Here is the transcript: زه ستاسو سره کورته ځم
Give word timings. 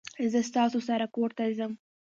زه 0.31 0.39
ستاسو 0.49 0.79
سره 0.89 1.05
کورته 1.15 1.43
ځم 1.57 1.73